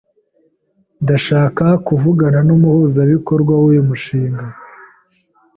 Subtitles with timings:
[1.03, 4.45] Ndashaka kuvugana numuhuzabikorwa wuyu mushinga.